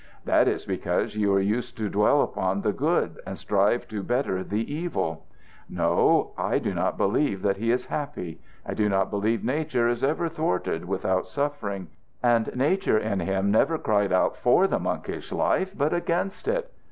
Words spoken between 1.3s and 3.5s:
are used to dwell upon the good, and